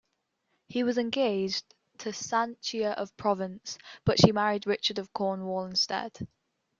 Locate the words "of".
2.95-3.15, 4.97-5.13